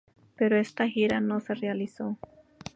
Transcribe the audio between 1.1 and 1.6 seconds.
no se